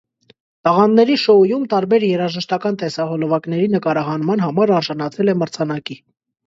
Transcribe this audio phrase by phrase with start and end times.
[0.67, 6.03] Տաղանդների շոուում տարբեր երաժշտական տեսահոլովակների նկարահանման համար արժանացել է մրցանակի։